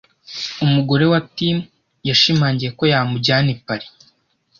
[0.65, 1.57] Umugore wa Tim
[2.09, 3.93] yashimangiye ko yamujyana i Paris.